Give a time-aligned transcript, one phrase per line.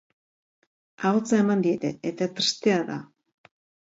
[1.09, 2.97] Ahotsa eman diete, eta tristea da.